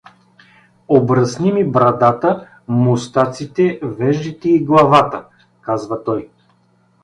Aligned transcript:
„Обръсни 0.87 1.51
ми 1.53 1.63
брадата, 1.71 2.47
мустаците, 2.67 3.79
веждите 3.83 4.49
и 4.49 4.65
главата“, 4.65 5.25
казва 5.61 6.03
той. 6.03 6.29